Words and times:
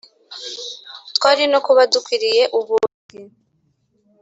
twari 1.15 1.43
no 1.51 1.59
kuba 1.65 1.81
dukwiriye 1.93 2.43
ubuntu 2.59 2.89
bwe 3.03 3.17